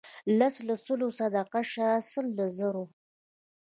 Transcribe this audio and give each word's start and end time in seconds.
لس 0.37 0.55
له 0.67 0.75
سلو 0.85 1.07
صدقه 1.19 1.61
شه 1.71 1.87
سل 2.11 2.25
له 2.37 2.45
زرو. 2.57 2.85